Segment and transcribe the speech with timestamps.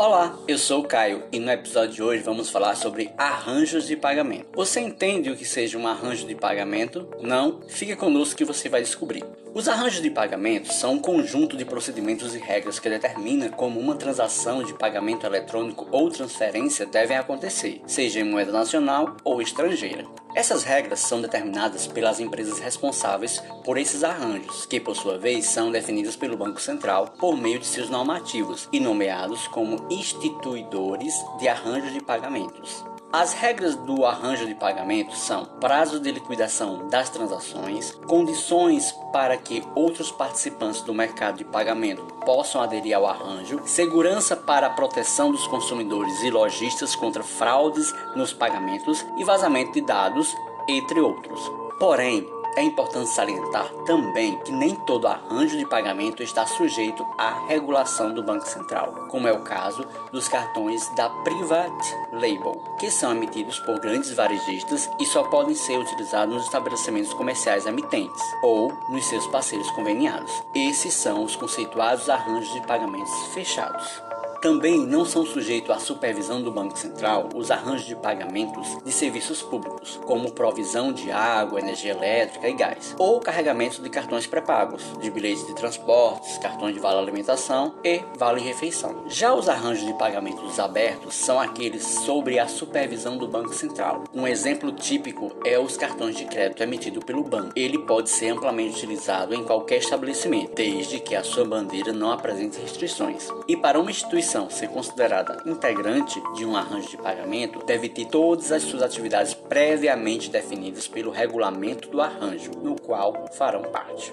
[0.00, 3.96] Olá, eu sou o Caio e no episódio de hoje vamos falar sobre arranjos de
[3.96, 4.46] pagamento.
[4.54, 7.08] Você entende o que seja um arranjo de pagamento?
[7.20, 7.60] Não?
[7.66, 9.24] Fique conosco que você vai descobrir.
[9.52, 13.96] Os arranjos de pagamento são um conjunto de procedimentos e regras que determina como uma
[13.96, 20.04] transação de pagamento eletrônico ou transferência devem acontecer, seja em moeda nacional ou estrangeira.
[20.38, 25.72] Essas regras são determinadas pelas empresas responsáveis por esses arranjos, que por sua vez são
[25.72, 31.92] definidas pelo Banco Central por meio de seus normativos e nomeados como instituidores de arranjos
[31.92, 32.84] de pagamentos.
[33.10, 39.64] As regras do arranjo de pagamento são prazo de liquidação das transações, condições para que
[39.74, 45.46] outros participantes do mercado de pagamento possam aderir ao arranjo, segurança para a proteção dos
[45.46, 50.36] consumidores e lojistas contra fraudes nos pagamentos e vazamento de dados,
[50.68, 51.40] entre outros.
[51.78, 58.12] Porém, é importante salientar também que nem todo arranjo de pagamento está sujeito à regulação
[58.12, 63.58] do Banco Central, como é o caso dos cartões da Private Label, que são emitidos
[63.60, 69.26] por grandes varejistas e só podem ser utilizados nos estabelecimentos comerciais emitentes ou nos seus
[69.26, 70.42] parceiros conveniados.
[70.54, 74.07] Esses são os conceituados arranjos de pagamentos fechados.
[74.40, 79.42] Também não são sujeitos à supervisão do Banco Central os arranjos de pagamentos de serviços
[79.42, 85.10] públicos, como provisão de água, energia elétrica e gás, ou carregamento de cartões pré-pagos, de
[85.10, 89.04] bilhetes de transportes, cartões de vale alimentação e vale refeição.
[89.08, 94.04] Já os arranjos de pagamentos abertos são aqueles sobre a supervisão do Banco Central.
[94.14, 97.52] Um exemplo típico é os cartões de crédito emitido pelo banco.
[97.56, 102.60] Ele pode ser amplamente utilizado em qualquer estabelecimento, desde que a sua bandeira não apresente
[102.60, 103.28] restrições.
[103.48, 108.06] E para uma instituição instituição ser considerada integrante de um arranjo de pagamento, deve ter
[108.06, 114.12] todas as suas atividades previamente definidas pelo regulamento do arranjo, no qual farão parte.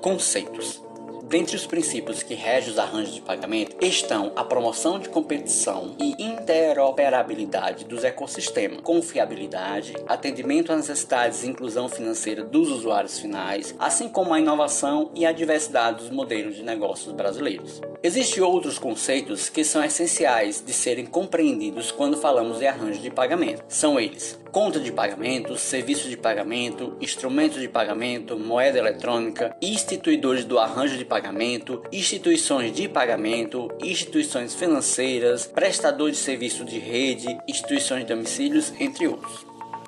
[0.00, 0.80] Conceitos:
[1.28, 6.22] Dentre os princípios que regem os arranjos de pagamento estão a promoção de competição e
[6.22, 14.32] interoperabilidade dos ecossistemas, confiabilidade, atendimento às necessidades e inclusão financeira dos usuários finais, assim como
[14.32, 17.80] a inovação e a diversidade dos modelos de negócios brasileiros.
[18.06, 23.64] Existem outros conceitos que são essenciais de serem compreendidos quando falamos de arranjo de pagamento.
[23.66, 30.56] São eles: conta de pagamento, serviço de pagamento, instrumento de pagamento, moeda eletrônica, instituidores do
[30.56, 38.14] arranjo de pagamento, instituições de pagamento, instituições financeiras, prestador de serviço de rede, instituições de
[38.14, 39.44] domicílios, entre outros.